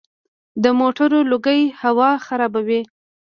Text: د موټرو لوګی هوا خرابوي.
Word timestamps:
د 0.63 0.65
موټرو 0.79 1.19
لوګی 1.31 1.61
هوا 1.81 2.11
خرابوي. 2.25 2.81